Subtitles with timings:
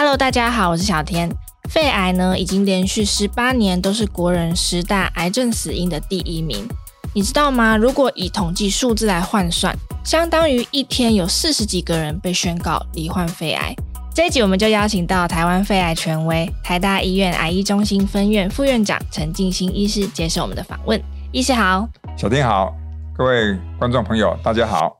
[0.00, 1.28] Hello，大家好，我是小天。
[1.68, 6.68] 肺癌呢，已经连续十八年都是国人十大癌症死因的第一名。
[7.12, 7.76] 你知道吗？
[7.76, 13.74] 如果以统计数字来换算，相当于一天有四十几个人被宣告罹患肺癌。
[14.14, 21.02] 这一集我们就邀请到台湾肺癌权威、台大医院癌医中心分院副院长陈进兴医师接受我们的访问。
[21.32, 22.72] 医师好，小天好，
[23.16, 24.97] 各位观众朋友，大家好。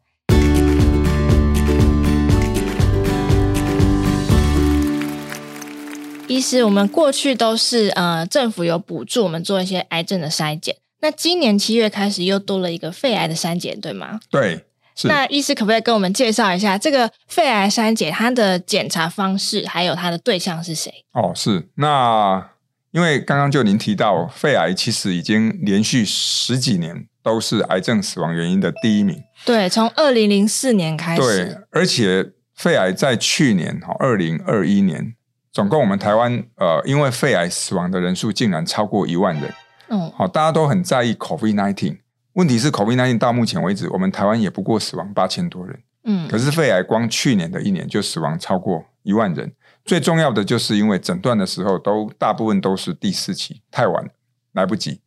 [6.39, 14.21] 医师，我们过去都是呃政府有补助我们做一些癌症的筛检，那今年七月开始又多了一个肺癌的筛检，对吗？
[14.31, 14.65] 对，
[15.03, 21.05] 那医师可不可以跟我们介绍一下这个肺癌筛检它的检查方式，还有它的对象是谁？
[21.13, 21.69] 哦，是。
[21.75, 22.51] 那
[22.93, 29.21] 因为刚刚就您提到，肺癌其实已经连续十几年都是癌症死亡原因的第一名。
[29.45, 31.21] 对，从二零零四年开始。
[31.21, 35.15] 对，而且肺癌在去年哈，二零二一年。
[35.59, 39.53] 总共我们台湾呃，因为肺癌死亡的人数竟然超过一万人。
[39.89, 41.99] 嗯，好，大家都很在意 COVID nineteen。
[42.35, 45.83] 问题是 COVID nineteen 到目前为止，我们台湾也不过死亡八千多人。
[46.05, 49.53] 嗯，可是肺癌光去年的一年就死亡超过一万人。
[49.85, 54.09] 最重要的就是因为诊断的时候都大部分都是第四期，太晚
[54.53, 55.01] 来不及。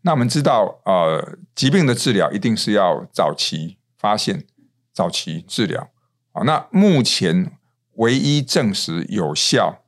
[0.00, 4.46] 那我们知道，呃，疾病的治疗一定是要早期发现、
[4.94, 5.90] 早期治疗。
[6.32, 7.52] 好，那目前
[7.96, 9.82] 唯一证实有效。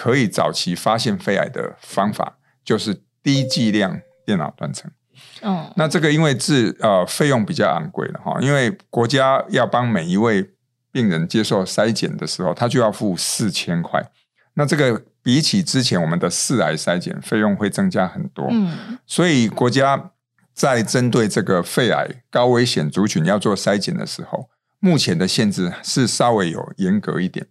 [0.00, 4.90] 可以早期发现肺癌的方法就是低剂量电脑断层。
[5.42, 10.52] 哦，那这个因为治呃费用比较昂贵了哈，因为国家要帮每一位
[10.90, 14.02] 病人接受筛检的时候，他就要付四千块。
[14.54, 18.46] 那这个比起之前我们的四癌筛检费用会增加很多。
[18.50, 20.12] 嗯，所以国家
[20.54, 24.48] 在针对这个肺癌高危险族群要做筛检的时候，
[24.78, 27.46] 目前的限制是稍微有严格一点。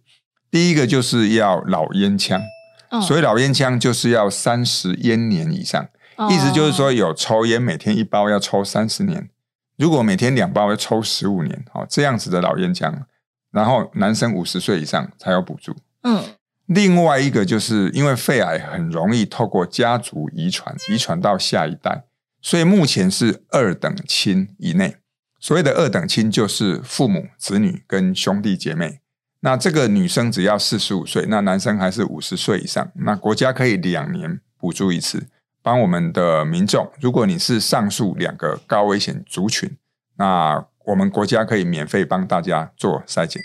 [0.50, 2.42] 第一个就是要老烟枪，
[2.90, 9.30] 哦、所以老烟枪就是要三十烟年以上，哦、意思就是说有抽烟每天一包要抽三十年，
[9.76, 13.06] 如果每天两包要抽十五年，哦，这样子的老烟枪，
[13.52, 15.76] 然后男生五十岁以上才有补助。
[16.02, 16.24] 嗯，
[16.66, 22.04] 另外一个就是因为肺癌很容易透过家族遗传，遗传到下一代，
[22.42, 24.96] 所以目前是二等亲以内，
[25.38, 28.98] 所谓的二等亲就是父母、子女跟兄弟姐妹。
[29.40, 35.26] 那这个女生只要四十五岁，那男生还是五十岁以上，那国家可以两年补助一次，
[35.62, 36.90] 帮我们的民众。
[37.00, 39.76] 如果你是上述两个高危险族群，
[40.16, 43.42] 那我们国家可以免费帮大家做筛检。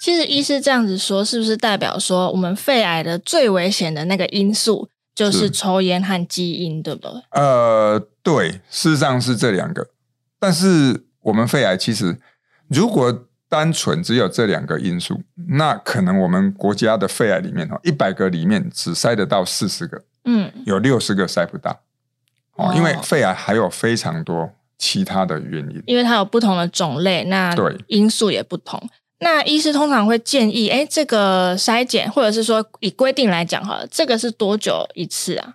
[0.00, 7.10] 其实医师这样子说，是不是代表说我们肺癌的最危险的那个因素就是抽烟和基因，对不对？
[7.30, 9.88] 呃，对，事实上是这两个。
[10.38, 12.18] 但是我们肺癌其实
[12.68, 21.80] 如果单纯只有这两个因素，那可能我们国家的肺癌里面哦，一百个里面只筛得到四十个，嗯，有六十个筛不到，
[22.56, 28.82] 哦，因为肺癌还有非常多其他的原因，因为它有不同的种类，那对因素也不同。
[29.20, 35.54] 那医师通常会建议，哎，这个筛检或者是说以规定来讲哈，这个是多久一次啊？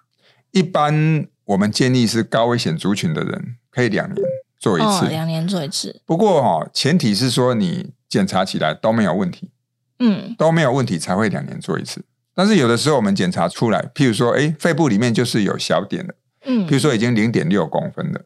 [0.51, 4.25] 一般我们建议是高危险族群的人可以两年。
[4.61, 6.01] 做一次，两年做一次。
[6.05, 9.49] 不过哈，前提是说你检查起来都没有问题，
[9.97, 12.05] 嗯，都没有问题才会两年做一次。
[12.35, 16.13] 但是有的时候我们检查出来，譬如说，哎，肺部里面就是有小点的，
[16.45, 18.21] 嗯，譬如说已经零点六公分了，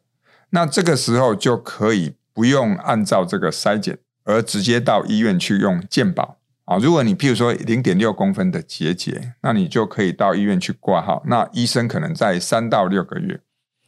[0.50, 6.78] 那这个时候就可以不用按照这个筛检，而直接到医院去用健保啊。
[6.78, 13.40] 如果你譬如说零点六公分的结节，那你就可以到医院去挂号，那医生可能在三到六个月。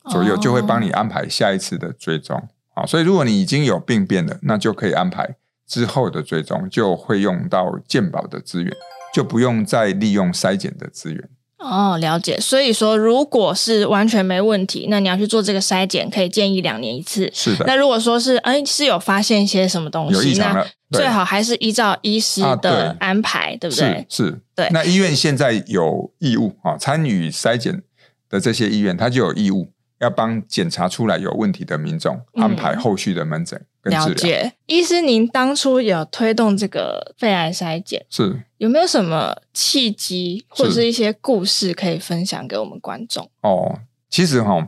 [0.09, 2.41] 左右就会帮你安排下一次的追踪，
[2.73, 5.35] 啊，所以如果你已经有病变了，那就可以安排
[5.67, 8.73] 之后的追踪，就会用到健保的资源，
[9.13, 11.29] 就不用再利用筛检的资源。
[11.59, 12.39] 哦，了解。
[12.39, 17.29] 所以说，如果是完全没问题，那你要去做这个筛检，可以建议两年一次。
[17.33, 17.65] 是的。
[17.65, 24.05] 那如果说是哎是有发现一些什么东西，那最好还是依照医师的安排，啊、对，对不对？
[24.07, 24.41] 是，是。
[24.55, 24.69] 对。
[24.71, 27.81] 那医院现在有义务啊，参与筛检
[28.29, 29.67] 的这些医院，他就有义务。
[29.99, 34.05] 要帮检查出来有问题的民众安排后续的门诊跟治疗。
[34.05, 34.53] 嗯，了解。
[34.67, 43.29] 医师，您当初有推动这个肺癌筛检，是有没有什么契机或者是一些故事可以分享给我们观众？
[43.41, 43.79] 哦，
[44.09, 44.67] 其实哈，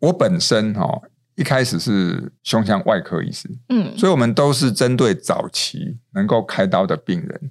[0.00, 1.00] 我本身哈
[1.34, 7.50] 一开始是胸腔外科医师，嗯，所以我们都是针对早期能够开刀的病人，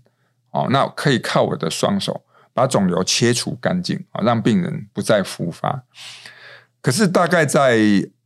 [0.51, 2.23] 哦，那可以靠我的双手
[2.53, 5.83] 把肿瘤切除干净啊，让病人不再复发。
[6.87, 7.77] 可是大概在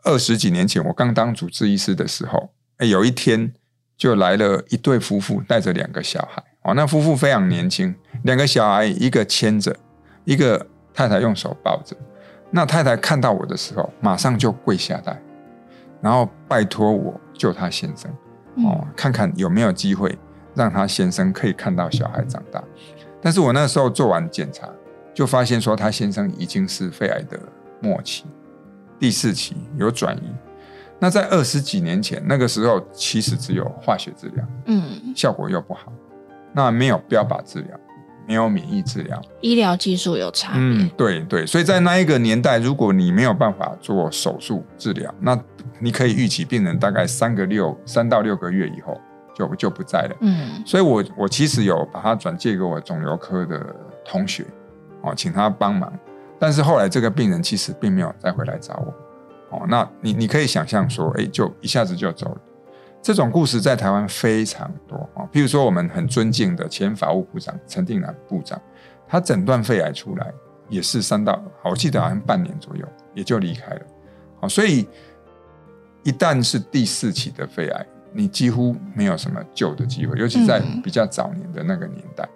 [0.04, 3.52] 二十几年前，我刚当主治医师的时候，哎，有一天
[3.98, 6.44] 就来了一对夫妇，带着两个小孩。
[6.62, 9.76] 哦，那夫妇非常年轻，两个小孩一个牵着，
[10.26, 10.64] 一个
[10.94, 11.98] 太太用手抱着。
[12.52, 15.20] 那太太看到我的时候，马上就跪下来，
[16.00, 18.12] 然后拜托我救她先生，
[18.64, 20.16] 哦，看看有没有机会
[20.54, 22.64] 让她先生可以看到小孩长大。
[23.24, 24.70] 但是我那时候做完检查，
[25.16, 27.40] 就发现说她先生已经是肺癌的
[27.82, 28.26] 末期，
[29.02, 30.22] 第四期有转移。
[31.00, 35.92] 那在二十几年前，那个时候其实只有化学治疗，嗯，效果又不好，
[36.54, 37.80] 那没有标靶治疗，
[38.28, 40.62] 没有免疫治疗，医疗技术有差别。
[40.62, 45.36] 嗯，对对，所以在那一个年代，如果你没有办法做手术治疗，那
[45.80, 49.02] 你可以预期病人大概三个六三到六个月以后
[49.34, 50.16] 就就不在了。
[50.20, 53.76] 嗯，所以我我其实有把他转借给我肿瘤科的
[54.06, 54.46] 同学，
[55.02, 55.92] 哦，请他帮忙，
[56.42, 59.56] 但是后来这个病人其实并没有再回来找我。
[59.56, 62.42] 哦，那你你可以想象说，哎，就一下子就走了。
[63.00, 65.22] 这种故事在台湾非常多啊。
[65.32, 68.60] 譬如说，我们很尊敬的前法务部长陈定南部长，
[69.08, 70.34] 他诊断肺癌出来
[70.68, 72.84] 也是三到，我记得好像半年左右
[73.14, 73.82] 也就离开了。
[74.40, 74.88] 好，所以
[76.02, 82.28] 一旦是第四期的肺癌，你几乎没有什么救的机会，尤其在比较早年的那个年代。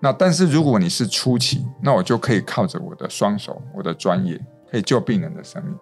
[0.00, 5.74] 那但是如果你是初期，那我就可以靠着我的双手，我的专业，可以救病人的生命。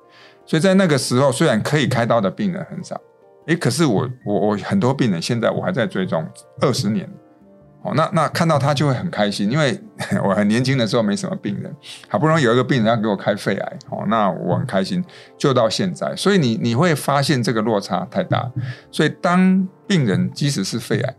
[0.46, 3.00] 所以在那个时候，虽然可以开刀的病人很少，
[3.46, 6.24] 诶，可是我我我很多病人现在我还在追踪
[6.60, 7.06] 二十年，
[7.82, 9.78] 哦，那那看到他就会很开心，因为
[10.24, 11.74] 我很年轻的时候没什么病人，
[12.08, 15.04] 好不容易有一个病人要给我开肺癌，哦，那我很开心，
[15.36, 16.14] 就到现在。
[16.16, 18.50] 所以你你会发现这个落差太大，
[18.90, 21.16] 所以当病人即使是肺癌，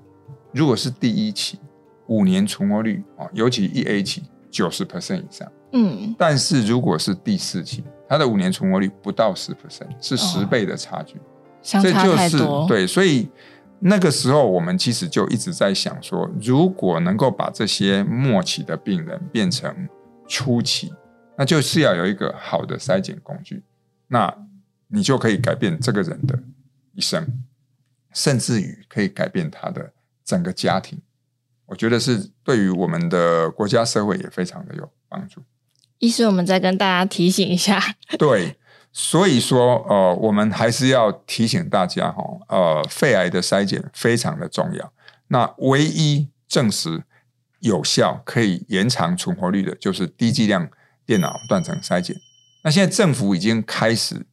[0.54, 1.60] 如果是第一期，
[2.08, 7.84] 五年存活率啊，尤其一 A 期九十 percent 以上，嗯，但是如果是第四期。
[8.10, 11.18] 它的五年存活率不到十 percent，是十倍的差距，
[11.62, 12.40] 相差太多。
[12.40, 13.28] 就是对，所以
[13.80, 19.76] 那个时候我们其实就一直在想说，如果能够把这些末期的病人变成
[20.26, 20.94] 初期，
[21.38, 23.62] 那就是要有一个好的筛检工具，
[24.08, 24.34] 那
[24.88, 26.40] 你就可以改变这个人的
[26.94, 27.28] 一生，
[28.14, 29.92] 甚至于可以改变他的
[30.24, 30.98] 整个家庭。
[31.68, 35.42] 我觉得是对于我们的国家社会也非常的有帮助。
[36.00, 37.82] 医师，我们再跟大家提醒一下。
[38.20, 38.58] 对，
[38.92, 44.94] 所以说，呃，我们还是要提醒大家哈，呃，肺癌的筛检非常的重要。
[45.30, 47.04] 那唯一证实
[47.60, 50.70] 有效可以延长存活率的，就是低剂量
[51.06, 52.16] 电脑断层筛检。
[52.64, 54.26] 那现在政府已经开始，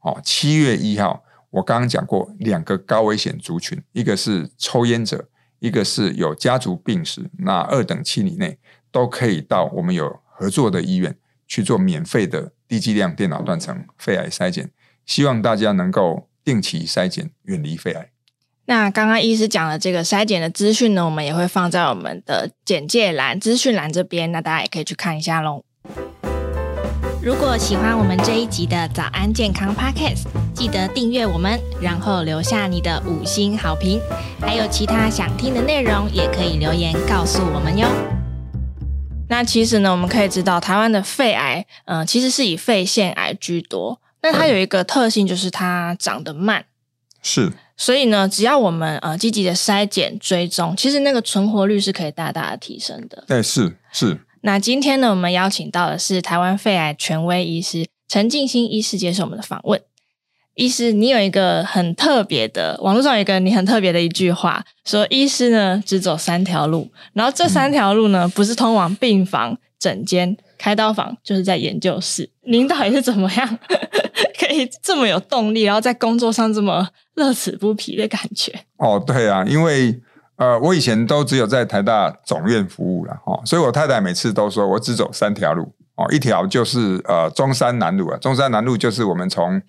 [0.00, 5.28] 哦，七月一号，我刚刚讲过两个高危险族群，一个是抽烟者，
[5.62, 8.58] 一个是有家族病史，那二等亲以内
[8.90, 10.20] 都可以到我们有。
[10.34, 11.14] 合作的医院
[11.46, 14.72] 去做免费的低剂量电脑断层肺癌筛检，
[15.06, 18.10] 希望大家能够定期筛检，远离肺癌。
[18.64, 25.64] 那刚刚医师讲的这个筛检的资讯呢，我们也会放在我们的简介栏、资讯栏这边，那大家也可以去看一下喽。
[27.24, 34.00] 如果喜欢我们这一集的早安健康 Podcast，记得订阅我们，然后留下你的五星好评。
[34.40, 37.86] 还有其他想听的内容，也可以留言告诉我们哟。
[39.28, 44.00] 那其实呢，我们可以知道，台湾的肺癌，嗯、呃，其实是以肺腺癌居多。
[44.22, 46.64] 那它有一个特性，就是它长得慢。
[47.22, 47.52] 是。
[47.76, 53.22] 所以呢，只要我们呃积极的筛检追踪，其实那个存活率是可以大大的提升的。
[53.28, 54.18] 对，是是。
[54.42, 59.80] 那今天呢，我们邀请到的是台湾肺癌权威医师陈静心医师接受我们的访问。
[60.54, 72.28] 医师，你有一个很特别的，网络上有一个你很特别的一句话，说医师呢只走三条路，然后这三条路呢不是通往病房、诊间、开刀房，就是在研究室。
[72.42, 73.58] 您到底是怎么样
[74.38, 78.52] 可以这么有动力，然后在工作上这么乐此不疲的感觉？
[78.76, 79.98] 哦，对啊，因为
[80.42, 89.62] 呃，我以前都只有在台大总院服务了哈，所以我太太每次都说我只走三条路哦，一条就是呃中山南路啊，中山南路就是我们从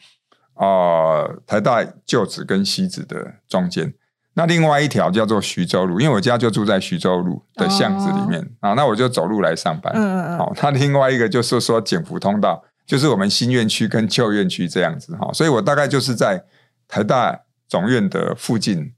[0.56, 3.94] 啊、呃，台大旧址跟西址的中间，
[4.34, 9.94] 那另外一条叫做徐州路，因为我家就住在徐州路的巷子里面啊、哦，那我就走路来上班。
[9.96, 10.38] 嗯嗯嗯。
[10.39, 16.44] 好，那另外一个就是说景福通道，就是我们新院区跟旧院区这样子哈，所以我大概就是在
[16.88, 18.94] 台大总院的附近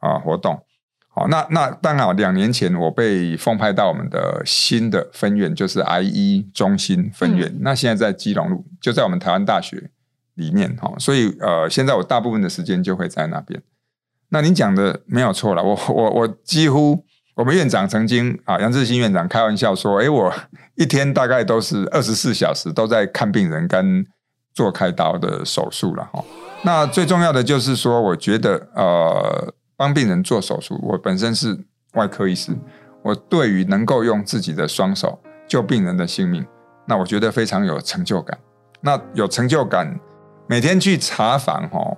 [0.00, 0.60] 啊活动。
[1.20, 9.90] 好，那那刚好两年前我被奉派到我们的新的分院，就是 IE 中心分院、嗯，那现在在基隆路，就在我们台湾大学。
[10.36, 13.60] 里面哈，所以呃，现在我大部分的时间就会在那边。
[14.30, 20.32] 那您讲的没有错了，我我我几乎我们院长曾经啊，杨志新院长开玩笑说，哎，我
[20.76, 24.06] 一天大概都是二十四小时都在看病人跟
[24.54, 26.24] 做开刀的手术了哈。
[26.62, 31.58] 那最重要的就是说，我觉得呃，帮病人做手术，我本身是
[31.94, 32.54] 外科医师，
[33.02, 35.18] 我对于能够用自己的双手
[35.48, 36.44] 救病人的性命，
[36.84, 38.38] 那我觉得非常有成就感。
[38.82, 39.98] 那有成就感，
[40.46, 41.96] 每天去查房哦，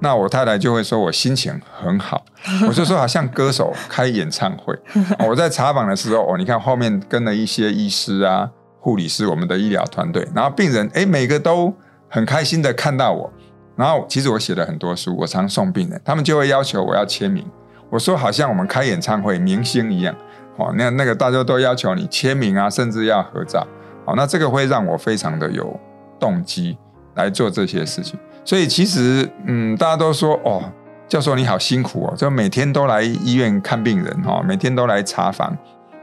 [0.00, 2.24] 那我太太就会说我心情很好。
[2.66, 4.76] 我就说好像歌手开演唱会。
[5.28, 11.72] 我在查房的时候，哦，你看后面跟了一些医师啊、护理师，我们的医疗团队，然后病人哎，每个都
[12.08, 13.32] 很开心的看到我。
[13.80, 17.42] 然后其实我写了很多书，我常送病人，他们就会要求我要签名。
[17.88, 20.14] 我说好像我们开演唱会明星一样，
[20.58, 23.66] 哦，那那个大家都要求你签名啊，甚至要合照，
[24.04, 25.74] 哦，那这个会让我非常的有
[26.18, 26.76] 动机
[27.14, 28.20] 来做这些事情。
[28.44, 30.62] 所以其实，嗯，大家都说哦，
[31.08, 35.56] 教授你好辛苦哦，就每天都来医院看病人哈，每天都来查房，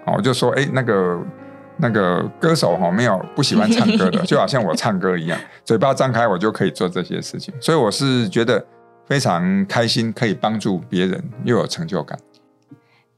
[0.05, 1.17] 哦，我就说哎，那个
[1.77, 7.53] 那个歌手哈，没有不喜欢唱歌的， 就好像我唱歌一样，嘴巴张开我就可以做这些事情。
[7.59, 8.65] 所以我是觉得。
[9.09, 12.19] 非常开心，可以帮助别人，又有成就感。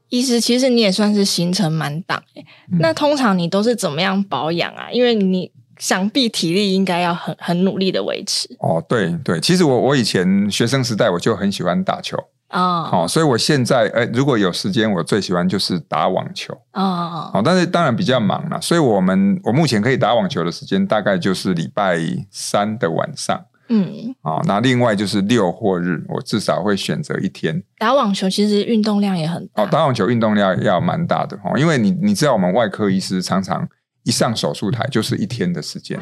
[0.08, 2.22] 医师，其实你也算是行程满档，
[2.70, 4.88] 嗯、那通常你都是怎么样保养啊？
[4.92, 8.48] 因为你想必体力应该要很很努力的维持。
[8.60, 12.16] 哦，对对，其实我我以前学生时代我就很喜欢打球
[12.50, 17.30] 哦，好、哦，所以我现在哎，如果有时间，我最喜欢就是打网球哦。
[17.32, 21.98] 好，但是当然比较忙了，所以我们我目前可以打网球的时间大概就是礼拜
[22.30, 23.40] 三的晚上。
[23.68, 28.28] 嗯，哦，那另外就是六或日，我至少会选择一天打网球。
[28.28, 29.62] 其实运动量也很大。
[29.62, 33.68] 哦，打网球运动量要蛮大的哦，因为你你知道，我们外科医师常常
[34.02, 35.96] 一上手术台就是一天的时间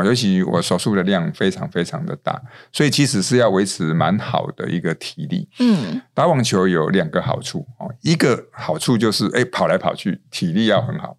[0.00, 2.40] 啊，尤其我手术的量非常非常的大，
[2.72, 5.48] 所以其实是要维持蛮好的一个体力。
[5.58, 11.16] 嗯，打网球有两个好处哦，一个好处就是哎跑来跑去，体力要很好；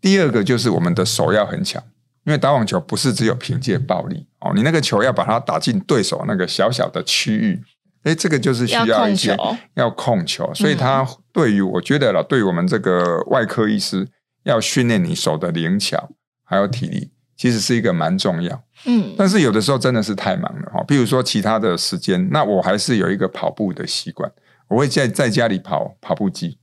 [0.00, 1.82] 第二个就是我们的手要很强。
[2.24, 7.62] 因为打网球不是只有凭借暴力哦，你那个球要把它打进对手那个小小的区域，
[8.02, 14.06] 哎，这个就是需要一些要控球，要控球，所以它对于我觉得了，对于我们这个外科医师
[14.44, 16.10] 要训练你手的灵巧
[16.44, 17.10] 还有体力，
[17.40, 18.62] 其实是一个蛮重要。
[18.84, 24.30] 嗯，但是有的时候真的是太忙了哈，比如说其他的时间，那我还是有一个跑步的习惯，
[24.68, 26.58] 我会在在家里跑跑步机。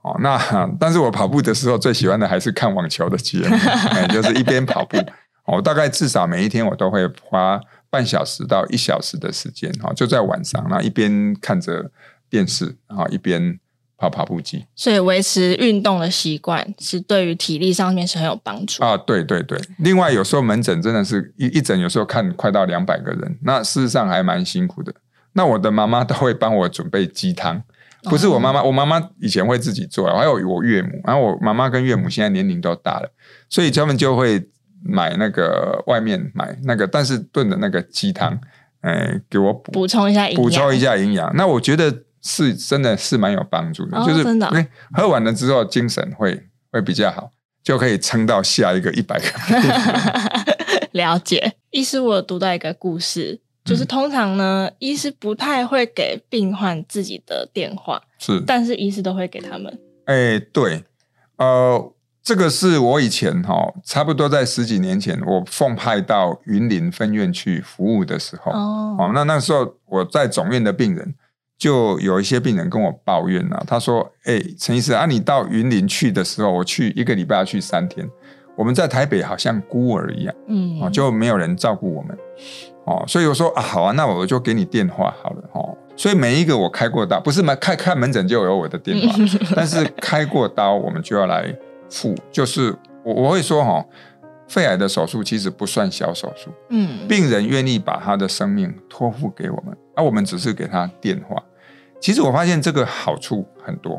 [0.00, 3.54] 哦，那但是我跑步的时候最喜欢的还是看网球的节目，
[3.92, 4.96] 哎，就是一边跑步，
[5.44, 11.90] 我大概至少每一天我都会花半小时到一小时的时间，哈，就在晚上，那一边看着
[12.30, 13.60] 电视，然后一边
[14.04, 14.64] 跑跑步机。
[14.74, 18.96] 所以维持运动的习惯是对于体力上面是很有帮助啊。
[18.98, 24.94] 对对对，另外有时候门诊真的是一一诊，有时候看快到两百个人，那事实上还蛮辛苦的。
[25.32, 27.62] 那我的妈妈都会帮我准备鸡汤。
[28.04, 33.10] 不是我妈妈，我妈妈以前会自己做，还有我岳母，然后我妈妈跟岳母现在年龄都大了，
[33.48, 34.46] 所以他们就会
[34.82, 38.38] 买那个外面买那个，但是炖的那个鸡汤，
[38.82, 41.34] 哎，给我补补充一下营养，补充一下营养。
[41.34, 47.30] 那我觉得是真的是蛮有帮助的，哦、就是真的，哎，喝完了之后精神会会比较好，
[47.62, 49.26] 就可以撑到下一个一百个。
[50.92, 53.40] 了解，医师，我有读到一个故事。
[53.64, 59.78] 就是通常呢，医师不太会给病患自己的电话，是，但是医师都会给他们。
[60.04, 60.84] 哎、欸，对，
[61.38, 71.14] 呃，这个是我以前哈，差不多在十几年前，我奉派到云林分院去服务的时候，哦，那那时候我在总院的病人，
[71.64, 78.06] 就有一些病人跟我抱怨啊，他说：“哎、欸，陈医师啊，你到云林去的时候，我去一个礼拜要去三天，
[78.54, 82.14] 我们在台北好像孤儿一样，嗯，就没有人照顾我们。”
[82.84, 85.74] 哦，所以我说啊，好啊，那我就给你电话好了哦。
[85.96, 89.14] 所以每一个我开过刀，不是开开看门诊就有我的电话，
[89.56, 91.50] 但是开过刀我们就要来
[91.88, 92.14] 付。
[92.30, 93.82] 就是我我会说哈，
[94.48, 101.42] 肺癌的手术其实不算小手术，嗯，病人愿意把他的生命托付给我们，而、啊、我们只是给他电话。
[102.04, 103.98] 其实我发现这个好处很多，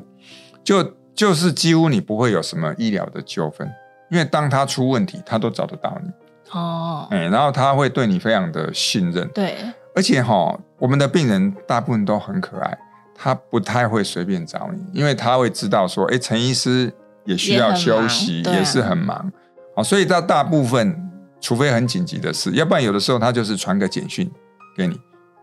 [0.64, 3.68] 就就是几乎你不会有什么医疗的纠纷，
[4.12, 6.12] 因为当他出问题，他都找得到你。
[6.52, 9.58] 哦，哎，然后他会对你非常的信任，对，
[9.96, 12.78] 而且哈，我们的病人大部分都很可爱，
[13.16, 16.94] 他不太会随便找你，因为他会知道说，哎，陈医师
[17.24, 19.32] 也需要休息，也，啊、也是很忙，
[19.76, 20.96] 哦，所以他大部分，
[21.42, 24.32] 除非很紧急的事，要不然有的时候他就是传个简讯
[24.78, 24.94] 给你，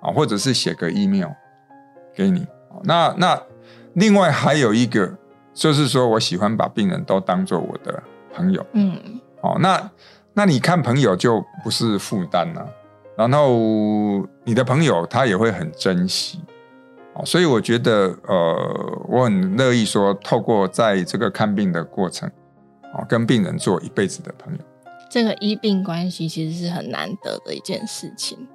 [0.01, 1.27] 啊，或者是写个 email
[2.15, 2.47] 给你，
[2.85, 3.43] 那那
[3.95, 5.13] 另外还有一个，
[5.53, 8.03] 就是说我喜欢把病人都当做我的
[8.35, 9.91] 朋友，嗯，哦，那。
[10.35, 12.67] 那你看朋友就不是负担了，
[13.19, 16.41] 然后你的朋友他也会很珍惜，
[17.13, 22.27] 哦所以我觉得呃，我很乐意说，透过在这个看病的过程，
[22.95, 24.59] 哦跟病人做一辈子的朋友。
[25.11, 28.49] 这个医病关系其实是很难得的一件事情。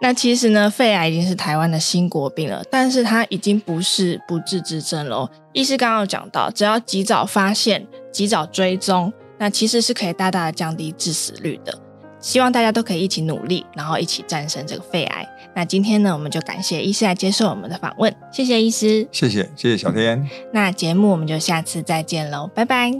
[0.00, 5.28] 那其实呢，肺癌已经是台湾的新国病了，但是它已经不是不治之症喽。
[5.52, 11.76] 医师刚刚有讲到，只要及早发现、及早追踪，那其实是可以大大的降低致死率的。
[12.20, 15.26] 希望大家都可以一起努力，然后一起战胜这个肺癌。
[15.54, 20.28] 那今天呢，我们就感谢医师来接受我们的访问，谢谢医师，谢谢谢谢小天。
[20.52, 22.92] 那节目我们就下次再见喽，拜拜。